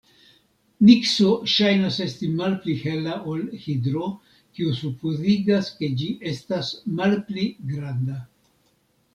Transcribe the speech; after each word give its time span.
Nikso 0.87 1.33
ŝajnas 1.55 1.99
esti 2.05 2.29
malpli 2.39 2.75
hela 2.85 3.13
ol 3.33 3.43
Hidro, 3.65 4.09
kio 4.57 4.73
supozigas, 4.79 5.71
ke 5.83 5.91
ĝi 6.01 6.11
estas 6.33 6.75
malpli 7.01 7.47
granda. 7.75 8.19